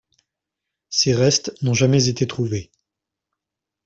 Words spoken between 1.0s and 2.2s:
restes n'ont jamais